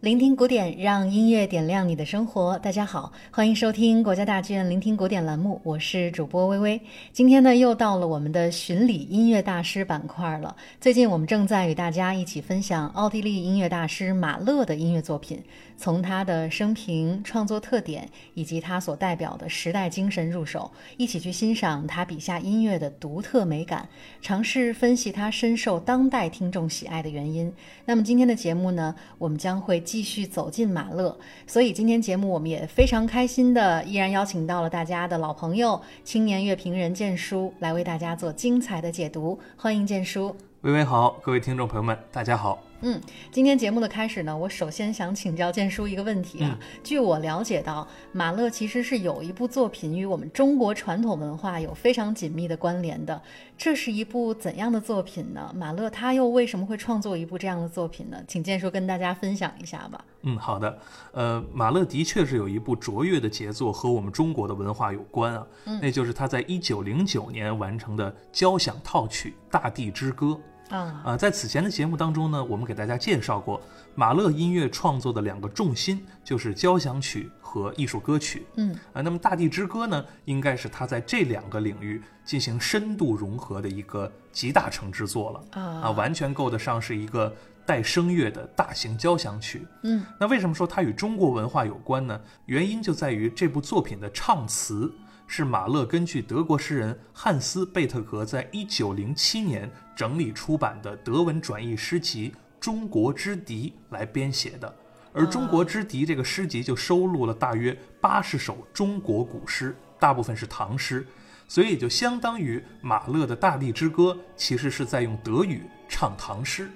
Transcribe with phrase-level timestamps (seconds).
[0.00, 2.56] 聆听古典，让音乐点亮你的生活。
[2.60, 6.80] 大家好，欢迎收听国家大剧院聆听古典栏目，我是主播微微。
[7.12, 10.54] 今天呢，又到了我们的巡礼音乐大师板块了。
[10.80, 15.42] 最近我们正在与大家一起分享奥地利音乐大师马勒的音乐作品，
[15.76, 23.88] 从他的生平、创作特点以及他所代表的时代精神入手，一起去欣赏他笔下音乐的独特美感，
[24.22, 27.52] 尝试分析他深受当代听众喜爱的原因。
[27.84, 29.82] 那么今天的节目呢，我们将会。
[29.88, 39.36] 继继续走进马勒，所以今天节目我们也非常开心的，依然邀请到了大家的老朋友青年乐评人建叔来为大家做精彩的解读。
[39.56, 42.60] 欢迎建叔，微微好，各位听众朋友们，大家好。
[42.80, 46.58] 嗯，今天节目的开始呢，我首先想请教建叔一个问题啊。
[46.82, 53.20] 据我了解到，马勒其实是有一部作品与我们中国传统文化有非常紧密的关联的。
[53.56, 55.52] 这是一部怎样的作品呢？
[55.56, 58.16] 马勒他又为什么会创作一部这样的作品呢？
[58.26, 60.04] 请建叔跟大家分享一下吧。
[60.22, 60.78] 嗯，好的。
[61.12, 65.46] 呃，马勒的确是有一部卓越的杰作和我们中国的文化有关啊，
[65.80, 70.26] 那就是他在一九零九年完成的交响套曲《大地之歌》。
[70.68, 73.60] 啊在此前的节目当中呢，我们给大家介绍过
[73.94, 78.46] 马勒音乐创作的两个重心，就是交响曲和艺术歌曲。
[78.56, 85.60] 嗯啊，那么《大地之歌》呢，应该是他在这两个领域进行深度融合的一个集大成之作了。
[85.62, 87.34] 啊完全够得上是一个
[87.66, 89.66] 带声乐的大型交响曲。
[89.82, 92.20] 嗯，那为什么说它与中国文化有关呢？
[92.46, 94.92] 原因就在于这部作品的唱词。
[95.30, 104.74] 是马勒根据德国诗人汉斯·贝特格在一九零七年整理出版的德文转译诗集《中国之笛》来编写的，
[105.12, 111.06] 而《中国之笛》这个诗集就收录了大约八十首中国古诗，大部分是唐诗，
[111.46, 116.70] 所以就相当于马勒的《大地之歌》其实是在用德语唱唐诗。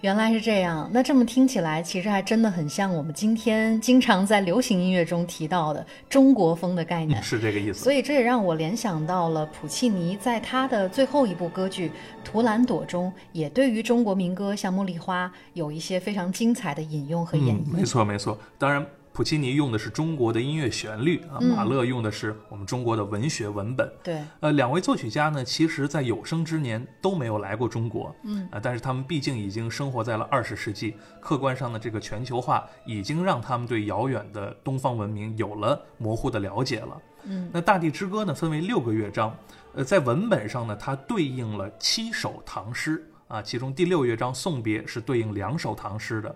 [0.00, 7.82] 原来是这样，那这么听起来，其实还真的很像我们今天经常在流行音乐中提到的中国风的概念，是这个意思。
[7.82, 11.88] 所以这也让我联想到了普契尼在他的最后一部歌剧
[12.22, 17.72] 《图兰朵》中，也对于中国民歌像《茉莉花》有一些非常精彩的引用和演绎。
[17.72, 18.86] 没错，没错，当然。
[19.18, 23.92] 普契尼用的是中国的音乐旋律啊，马勒用的是我们中国的文学文本。
[24.00, 28.14] 对，呃，两位作曲家呢，其实在有生之年都没有来过中国。
[28.22, 37.02] 嗯啊，但是他们毕竟已经生活在了二十世纪，客观上的这个全球化已经让他们对遥远的东方文明有了模糊的了解了。
[37.24, 39.36] 嗯，那《大地之歌》呢，分为六个乐章，
[39.74, 46.32] 呃，在文本上呢，它对应了七首唐诗啊，其中第六乐章送别是对应两首唐诗的。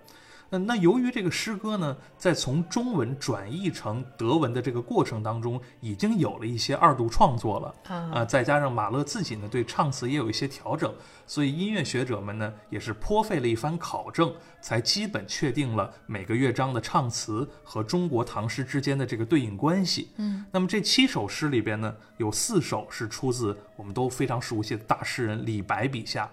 [0.52, 7.74] 嗯，那由于这个诗歌呢，在从中文转译成德文的这个过程当中，已经有了一些二度创作了
[8.12, 10.94] 啊，再加上马勒自己呢对唱词也有一些调整，
[11.26, 14.30] 所以音乐学者们呢也是颇费了一番考证，
[14.60, 20.10] 才基本确定了每个乐章的唱词和中国唐诗之间的这个对应关系。
[20.16, 26.30] 嗯，那么这七首诗里边呢，有四首是出自我们都非常熟悉的大诗人李白笔下。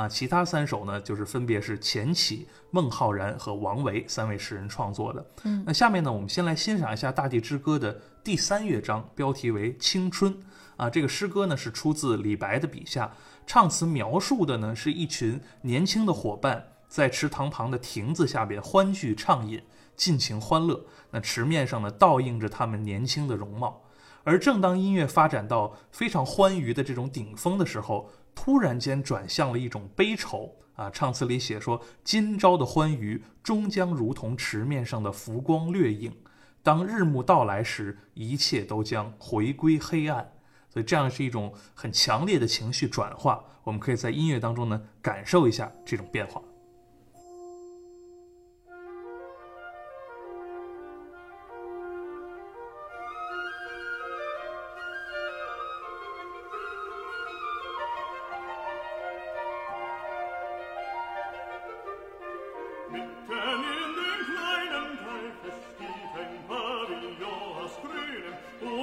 [0.00, 5.26] 啊，其他三首呢，就是分别是钱起、孟浩然和王维三位诗人创作的。
[5.44, 10.32] 嗯，那下面呢，我们先来欣赏一下《大地之歌》的第三乐章，标题为《青春》。
[10.78, 13.14] 啊，这个诗歌呢是出自李白的笔下，
[13.46, 19.62] 唱词描述的呢是一群年轻的伙伴在池塘旁的亭子下边欢聚畅饮，
[19.94, 20.82] 尽情欢乐。
[21.10, 23.82] 那池面上呢倒映着他们年轻的容貌。
[24.22, 30.90] 而正当音乐发展到非常欢愉的这种顶峰的时候，突然间转向了一种悲愁啊！
[30.90, 36.16] 唱词里写说：“今朝的欢愉终将如同池面上的浮光掠影，
[36.62, 40.32] 当日暮到来时，一切都将回归黑暗。”
[40.72, 46.40] 所以这样是一种很强烈的情绪转化，我们可以在音乐当中呢感受一下这种变化。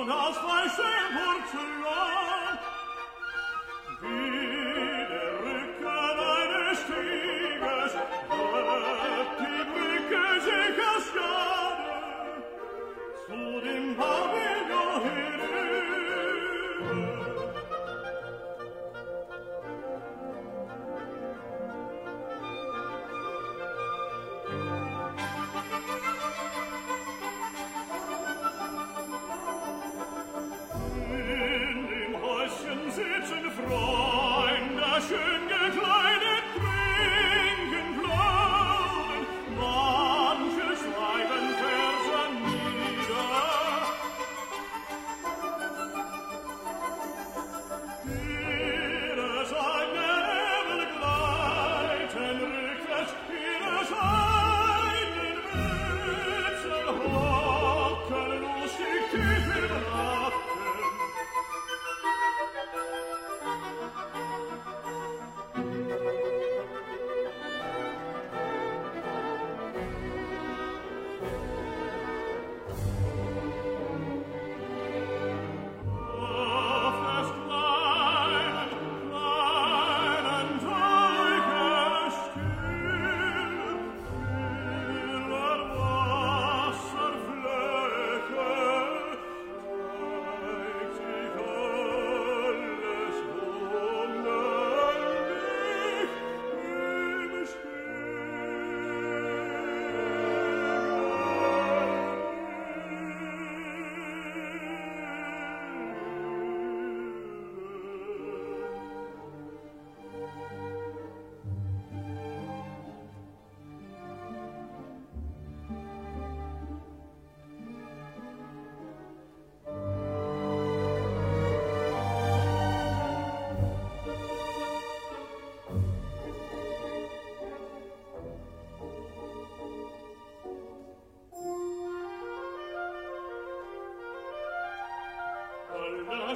[0.07, 0.93] nas falsche
[1.83, 2.16] love.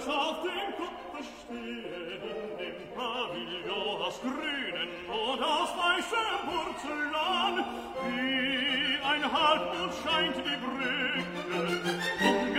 [0.02, 7.56] ich auf dem Kopfe stehe, in dem Pavillon aus grünem und aus weißem Porzellan,
[8.08, 12.51] wie ein Halbmond scheint die Brücke,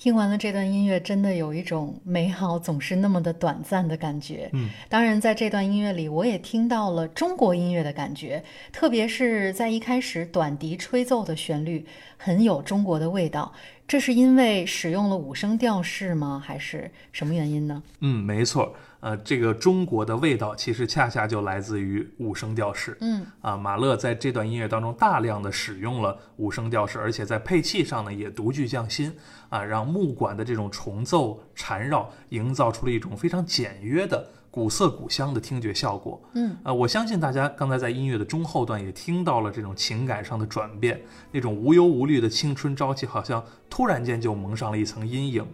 [0.00, 4.48] 听完了这段音乐，真的有一种美好总是那么的短暂的感觉。
[4.54, 8.42] 嗯，当然，在这段音乐里，我也听到了中国音乐的感觉，
[8.72, 11.84] 特别是在一开始短笛吹奏的旋律，
[12.16, 13.52] 很有中国的味道。
[13.86, 16.42] 这是因为使用了五声调式吗？
[16.42, 17.82] 还是什么原因呢？
[18.00, 18.74] 嗯，没错。
[19.00, 22.96] 呃，这个中国的味道其实恰恰就来自于五声调式。
[23.00, 29.12] 嗯，啊，马勒在这段音乐当中大量的使用了五声调式，而且在配器上呢也独具匠心
[29.48, 36.20] 啊，让木管的这种重奏缠绕，营造出了一种非常简约的古色古香的听觉效果。
[36.34, 41.00] 嗯，啊，我相信大家刚才在音乐的中后段也听到了这种情感上的转变，
[41.32, 45.46] 那种无忧无虑的青春朝气，好像突然间就蒙上了一层阴影。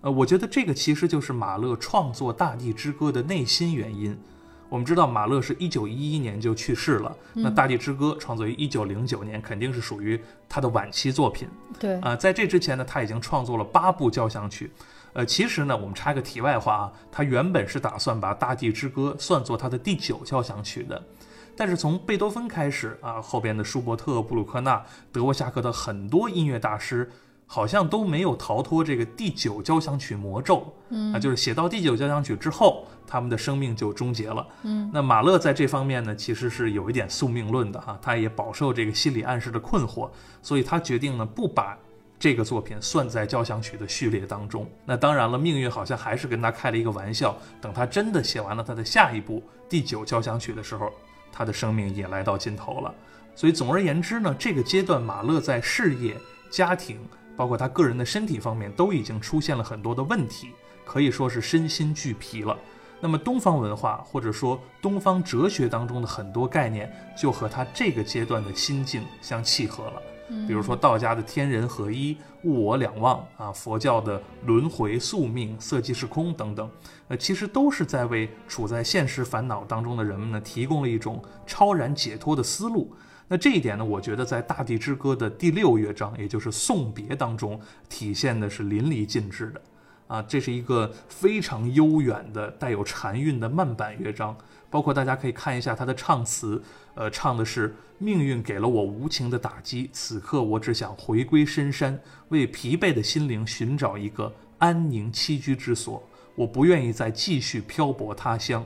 [0.00, 4.16] 呃，我觉得这个其实就是马勒创作《大地之歌》的内心原因。
[4.68, 11.48] 我们知道马勒是一九一一年就去世了，那《大地之歌》创作于一九零九年，肯定是属于他的晚期作品。
[11.80, 14.70] 对，啊、在这之前呢，他已经创作了八部交响曲。
[15.14, 21.02] 呃，其实呢，我们插个题外话啊，他原本是打算把《大地之歌》算作他的第九交响曲的，
[21.56, 27.10] 但是从贝多芬开始啊，后边的舒伯特、布鲁克纳、德沃夏克的很多音乐大师，
[27.48, 30.72] 好像都没有逃脱这个第九交响曲魔咒。
[30.90, 34.46] 嗯，啊，就是写到第九交响曲之后，他们的生命就终结了。
[34.62, 40.08] 嗯，那马勒在这方面呢，其实是有一点宿命论的哈，他也饱受这个心理暗示的困惑，
[40.42, 41.76] 所以他决定呢不把。
[42.20, 44.68] 这个作品算在交响曲的序列当中。
[44.84, 47.38] 那当然了，命运好像还是跟他开了一个玩笑。
[47.60, 50.90] 等他真的写完了他的下一部第九交响曲的时候，
[51.30, 52.92] 他的生命也来到尽头了。
[53.36, 56.16] 所以总而言之呢，这个阶段马勒在事业、
[56.50, 56.98] 家庭，
[57.38, 60.48] 包括他个人的身体方面，都已经出现了很多的问题，
[60.84, 62.58] 可以说是身心俱疲了。
[63.00, 70.02] 那么东方文化或者说东方哲学当中的很多概念，就和他这个阶段的心境相契合了。
[70.48, 76.68] 比如说道家的天人合一、物我两忘啊，佛教的轮回宿命、色即是空等等，
[77.06, 82.92] 呃，其实都是在为处在现实烦恼当中的人们呢，提供了一种超然解脱的思路。
[83.28, 89.60] 那这一点呢，我觉得在《大地之歌》的第六乐章，也就是送别当中，体现的是淋漓尽致的。
[90.06, 94.34] 啊，这是一个非常悠远的、带有禅韵的慢板乐章，
[94.70, 96.62] 包括大家可以看一下它的唱词，
[96.94, 106.02] 呃，唱的是命运给了我无情的打击，此刻我只想回归深山，为疲惫的心灵寻找一个安宁栖居之所，
[106.34, 108.64] 我不愿意再继续漂泊他乡。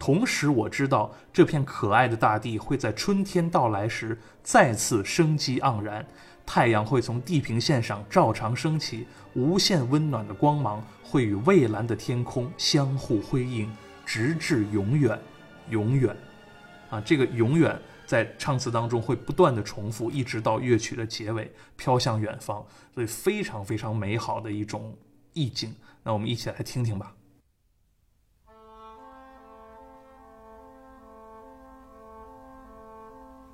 [0.00, 6.04] 同时，我知道这片可爱的大地会在春天到来时再次生机盎然，
[6.46, 13.70] 太阳会从地平线上照常升起，无限温暖的光芒会与蔚蓝的天空相互辉映，
[14.06, 15.20] 直至永远，
[15.68, 16.16] 永远。
[16.88, 22.64] 啊，这个永远在唱词当中会不断的重复，一直到乐曲的结尾，飘向远方，
[22.94, 24.96] 所以非常非常美好的一种
[25.34, 25.74] 意境。
[26.02, 27.12] 那我们一起来听听吧。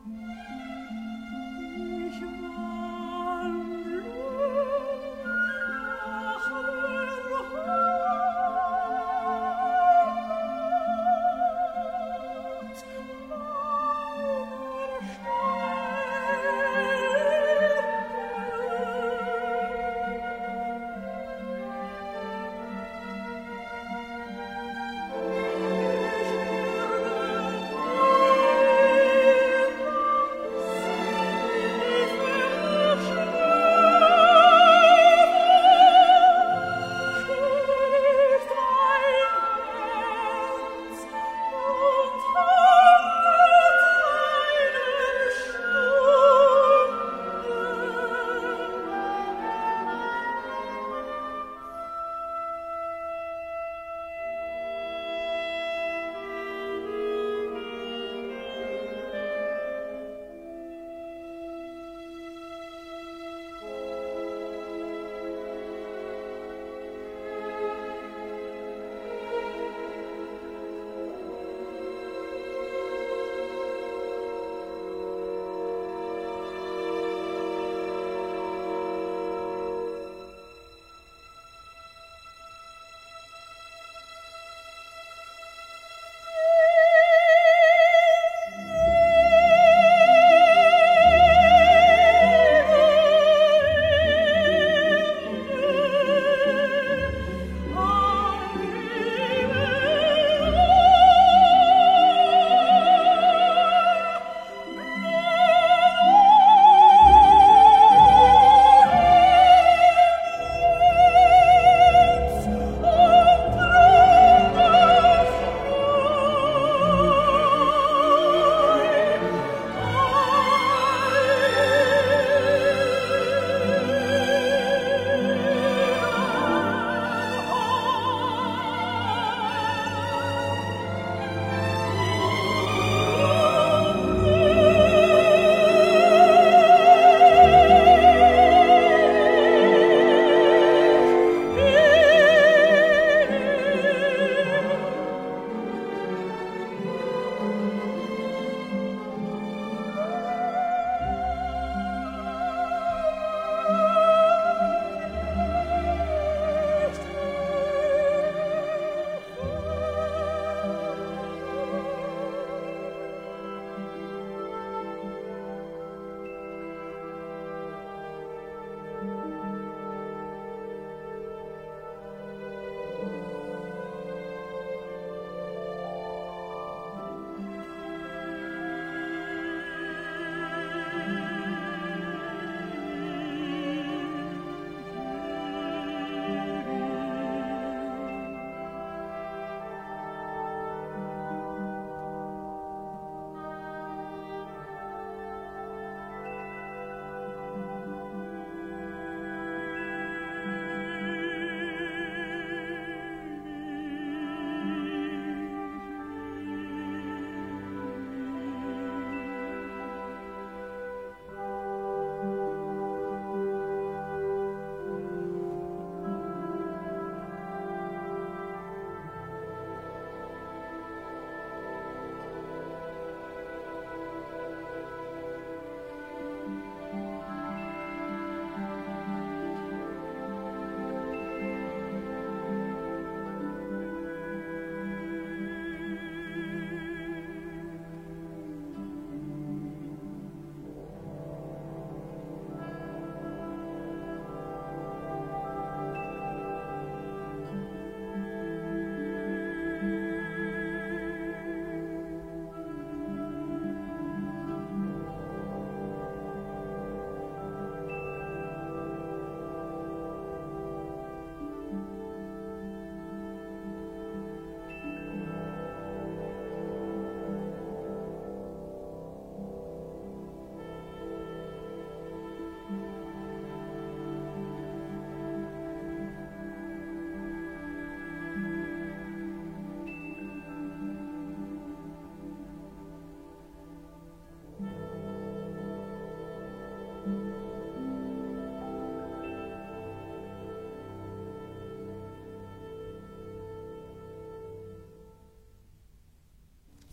[0.06, 0.55] Música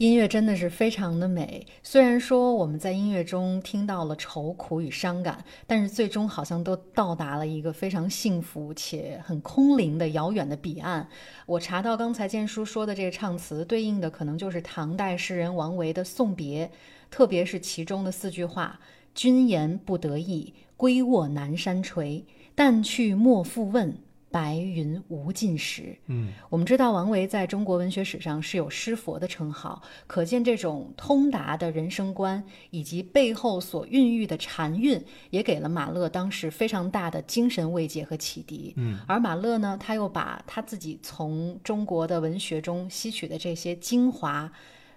[0.04, 1.66] 音乐真的是非常的美。
[1.82, 11.08] 虽然说我们在音乐中听到了愁苦与伤感，但是最终好像都到达了一个非常幸福且很空灵的遥远的彼岸。
[11.46, 16.68] 我查到刚才建叔说的这个唱词，对应的可能就是唐代诗人王维的《送别》，
[17.10, 18.82] 特别是其中的四句话
[19.16, 22.26] ：“君言不得意，归卧南山陲。
[22.54, 23.98] 但去莫复问。”
[24.34, 25.96] 白云无尽时。
[26.08, 35.00] 嗯，我们知道王维在中国文学史上是有诗佛的称号，可见这种通达的人生观以及背后所孕育的禅韵，
[35.30, 38.74] 也给了马勒当时非常大的精神慰藉和启迪。
[38.76, 44.52] 嗯，而马勒呢，他又把他自己从中国的文学中吸取的这些精华，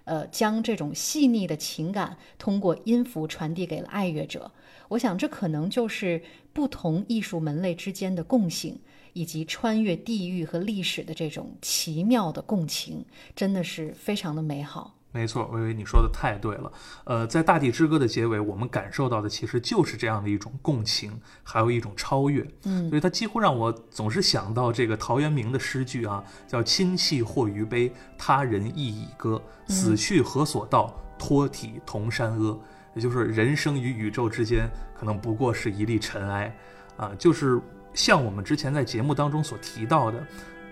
[0.05, 4.51] 呃，将这种细腻的情感通过音符传递给了爱乐者。
[4.87, 8.79] 我想，这可能就是不同艺术门类之间的共性。
[9.17, 13.03] 以及穿越地域和历史的这种奇妙的共情，
[13.35, 14.93] 真的是非常的美好。
[15.11, 16.71] 没错，微微你说的太对了。
[17.05, 22.45] 呃，在《大地之歌》的结尾，我们感受到的其实就是这样的一种共情，还有一种超越。
[22.65, 29.41] 嗯，所以它几乎让我总是想到这个陶渊明的诗句啊，叫“亲戚或于悲，他人亦已歌。
[29.67, 30.93] 死去何所道？
[31.17, 32.59] 托体同山阿。”
[32.93, 36.55] 也就是人生与宇宙之间，可能不过是一粒尘埃
[36.95, 37.59] 啊，就是。
[37.97, 40.23] 像我们之前在节目当中所提到的，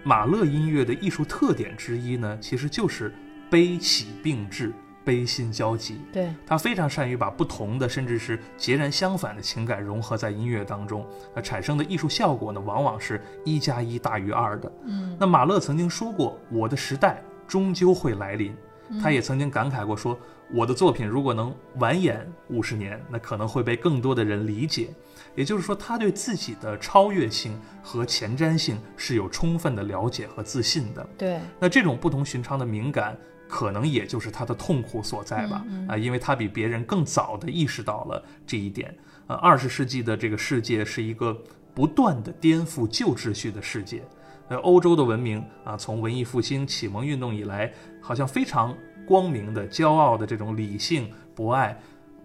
[0.03, 3.11] 马勒音乐的艺术特点之一呢，其实就是
[3.49, 4.71] 悲喜并至、
[5.03, 5.99] 悲心交集。
[6.13, 11.03] 对他非常善于把不同的，甚至是截然相反的情感融合在音乐当中，
[11.33, 14.71] 那产生的艺术效果呢，往往是一加一大于二的。
[14.85, 18.55] 嗯，那马勒曾经说过：“我的时代终究会来临。”
[19.01, 20.15] 他也曾经感慨过说
[20.53, 24.89] ：“我的作品如果能晚演五十年，那可能会被更多的人理解。”
[25.35, 31.05] 也就是说，他对自己的超越性和前瞻性是有充分的了解和自信的。
[31.17, 35.65] 对，那这种不同寻常的敏感，可能也就是他的痛苦所在吧？
[35.89, 38.95] 啊，因为他比别人更早的意识到了这一点。
[39.27, 41.37] 呃，二十世纪的这个世界是一个
[41.73, 44.03] 不断的颠覆旧秩序的世界。
[44.47, 48.73] 呃，欧洲的文明啊，从文艺复兴、启蒙运动以来，好像非常
[49.05, 51.77] 光明的、骄傲的这种理性博爱。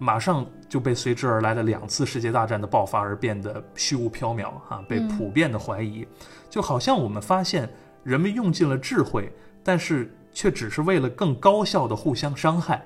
[0.03, 6.09] 马上就被随之而来的两次世界大战的爆发而变得虚无缥缈啊，被普遍的怀疑，
[6.49, 7.69] 就好像我们发现
[8.03, 9.31] 人们用尽了智慧，
[9.62, 12.83] 但是却只是为了更高效的互相伤害，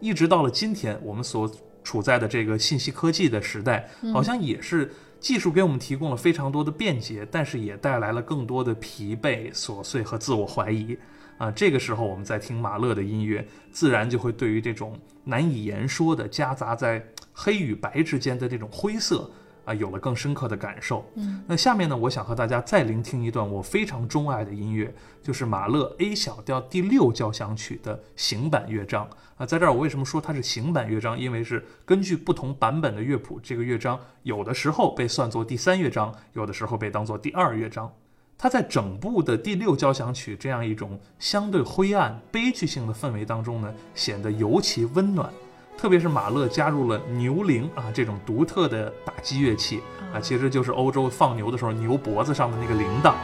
[0.00, 1.46] 一直到了今天，我们所
[1.84, 10.96] 处在的这个信息科技的时代，好像也是技术给我们提供了非常多的便捷，但是也带来了更多的疲惫、琐碎和自我怀疑。
[11.38, 19.30] 啊，这个时候我们在听马勒的音乐，自然就会对于这种难以言说的夹杂在黑与白之间的这种灰色
[19.66, 21.04] 啊，有了更深刻的感受。
[21.16, 29.44] 嗯，那下面呢，我想和大家再聆听一段我非常钟爱的音乐，就是马勒 A 小调第六交响曲的行版乐章啊。
[29.44, 31.18] 在这儿，我为什么说它是行版乐章？
[31.18, 37.92] 因为是根据不同版本的乐谱，这个乐章有的时候被算作第三乐章，有的时候被当作第二乐章。
[38.38, 45.30] 它在整部的第六交响曲这样一种相对灰暗、悲剧性的氛围当中呢，显得尤其温暖。
[45.78, 49.80] 特别是马勒加入了牛铃啊这种独特的打击乐器
[50.12, 53.14] 啊，其实就是欧洲放牛的时候牛脖子上的那个铃铛。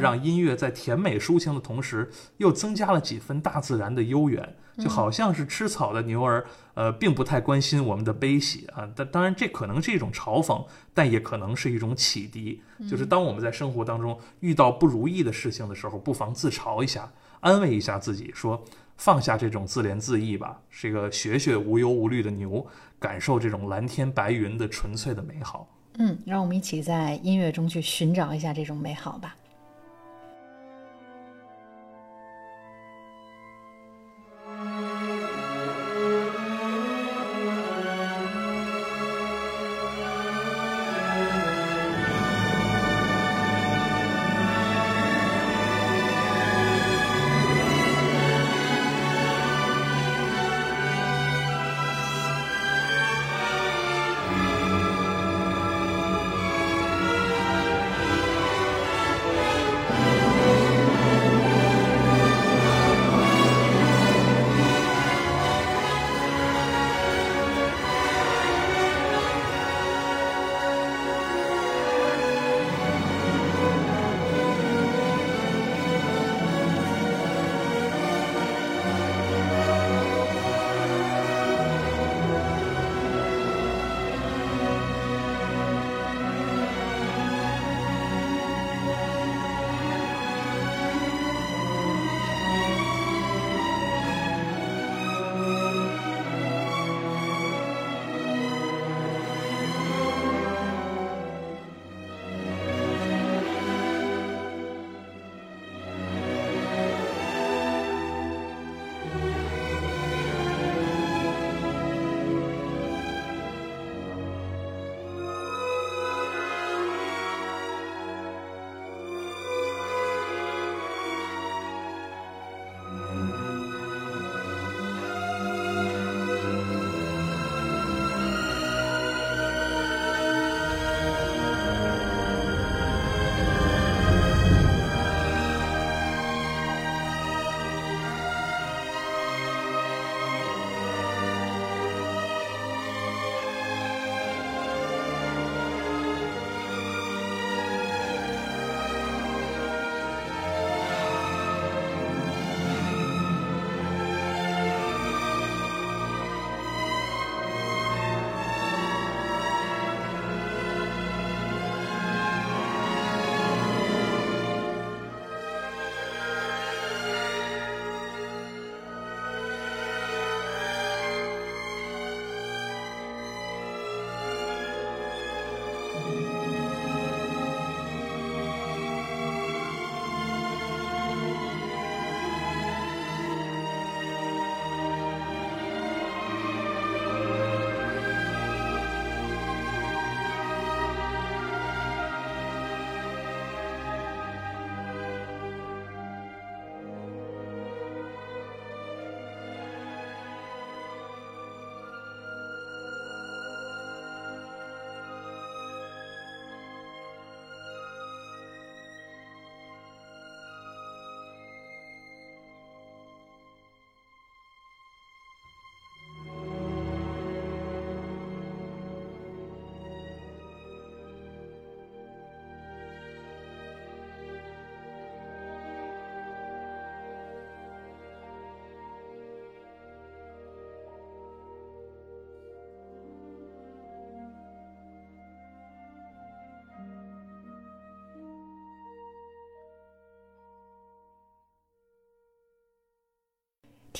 [0.00, 8.88] 让音乐在甜美抒情的同时，又增加了几分大自然的悠远，就好像是吃草的牛儿，呃，并不太关心我们的悲喜啊。
[8.96, 12.62] 但当然，这可能是一种嘲讽，但也可能是一种启迪。
[12.88, 18.64] 就是当我们在生活当中遇到不如意的事情的时候，不妨自嘲一下，安慰一下自己，说
[18.96, 22.66] 放下这种自怜自艾吧，是个学学无忧无虑的牛，
[22.98, 25.68] 感受这种蓝天白云的纯粹的美好。
[25.98, 29.36] 嗯，让我们一起在音乐中去寻找一下这种美好吧。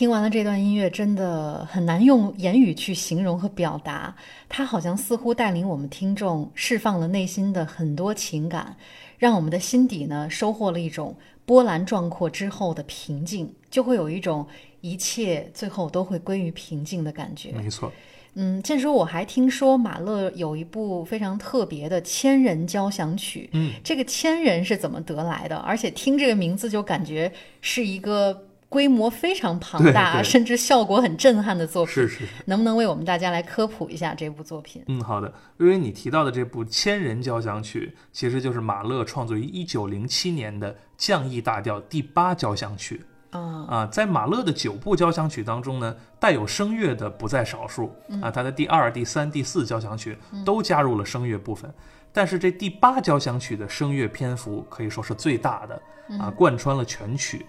[0.00, 4.16] 听完了这段音乐，真的很难用言语去形容和表达。
[4.48, 8.74] 它好像似乎带领我们听众释放了内心的很多情感，
[9.18, 14.46] 让我们的心底呢收获了一种波澜壮阔之后的平静，就会有一种
[14.80, 17.52] 一切最后都会归于平静的感觉。
[17.52, 17.92] 没错，
[18.36, 23.50] 嗯，这时候，我还听说马勒有一部非常特别的千人交响曲。
[23.52, 25.56] 嗯，这个千人是怎么得来的？
[25.56, 31.92] 而且听这个名字就感觉是一个规模非常庞大，对对甚至效果很震撼的作品。
[31.92, 32.32] 是是是。
[32.46, 34.82] 能不能为我们大家来科普一下这部作品？
[34.86, 35.30] 嗯，好的。
[35.58, 43.04] 因为你提到的这部千人交响曲，其实就是马勒创作于一九零七年的降 E 大调第八交响曲。
[43.30, 48.30] 啊、啊，在马勒的九部交响曲当中呢，带有声乐的不在少数啊。
[48.30, 51.72] 他的第二、第三、第四交响曲都加入了声乐部分，
[52.12, 55.82] 但是这第八交响曲的声乐篇幅可以说是最大的
[56.18, 57.44] 啊，贯穿了全曲。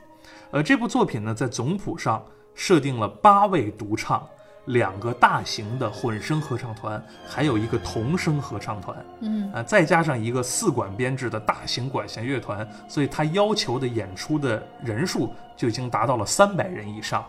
[0.51, 4.27] 呃，这部作品呢，在总谱上设定了八位独唱。
[4.65, 17.25] 两个大型的混声合唱团，还有一个童声合唱团，嗯啊，再加上一个四管编制的大型管弦乐团，所以他要求的演出的人数就已经达到了三百人以上，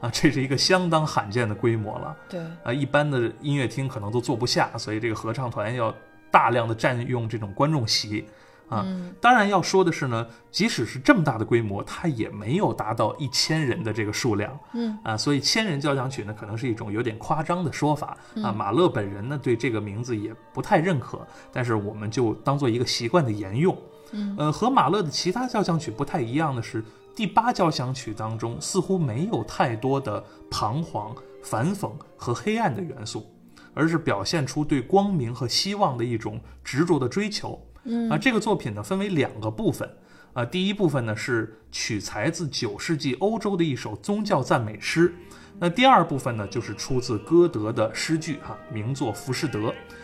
[0.00, 5.94] 啊，这是一个相当罕见的规模了，对，啊，一般的音乐厅可能都坐不下，所以这个合唱团要
[6.32, 8.26] 大量的占用这种观众席。
[8.72, 8.86] 啊，
[9.20, 14.58] 当然要说的是呢，即使是这么大的规模，它也没有达到一千人的这个数量。
[14.72, 18.50] 嗯啊，所以千人交响曲呢，可能是一种有点夸张的说法啊。
[18.50, 21.20] 马勒本人呢，对这个名字也不太认可，
[21.52, 23.76] 但是我们就当做一个习惯的沿用。
[24.12, 26.82] 嗯，呃，和马勒的其他交响曲不太一样的是，
[27.14, 33.26] 第八交响曲当中似乎没有太多的彷徨、反讽和黑暗的元素，
[33.74, 37.60] 而是表现出对光明和希望的一种执着的追求。
[37.84, 39.88] 嗯啊，这个作品呢分为两个部分，
[40.32, 45.14] 啊，第一部分呢是取材自九世纪欧洲的一首宗教赞美诗，
[45.58, 49.58] 那第二部分呢就是出自歌德的诗句哈、名作《浮士德》。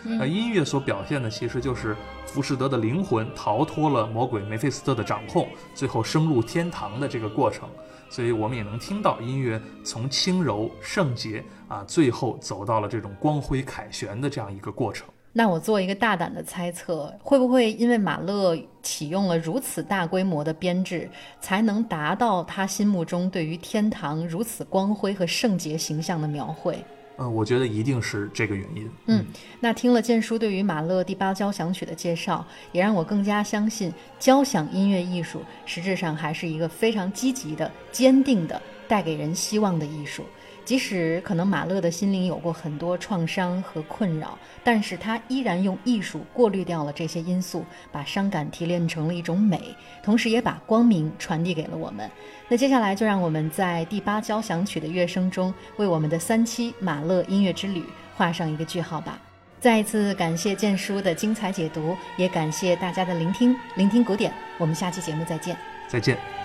[0.04, 7.68] 那，音乐所表现的其实就是浮士德的灵魂逃脱了魔鬼梅菲斯特的掌控，最后升入天堂的这个过程。
[8.10, 15.06] 所以我们也能听到音乐从轻柔圣洁啊，最后走到了这种光辉凯旋的这样一个过程。
[15.32, 21.08] 那我做一个大胆的猜测，会不会因为马勒启用了如此大规模的编制，
[21.40, 26.82] 才能达到他心目中对于天堂如此光辉和圣洁形象的描绘？
[27.20, 28.90] 嗯、我觉得一定是这个原因。
[29.06, 29.24] 嗯，
[29.58, 40.22] 那听了建叔对于马勒第八交响曲的介绍，也让我更加相信，交响音乐艺术实质上还是一个非常积极的、坚定的、带给人希望的艺术。
[40.68, 52.10] 即使可能马勒的心灵有过很多创伤和困扰，但是他依然用艺术过滤掉了这些因素，把伤感提炼成了一种美，同时也把光明传递给了我们。
[52.50, 57.82] 那接下来就让我们在第八交响曲的乐声中，为我们的三期马勒音乐之旅
[58.14, 59.18] 画上一个句号吧。
[59.58, 63.56] 再一次感谢建叔的精彩解读，也感谢大家的聆听。
[63.76, 65.56] 聆听古典，我们下期节目再见。
[65.88, 66.37] 再见。